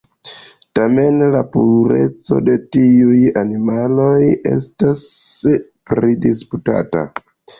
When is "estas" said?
4.53-5.05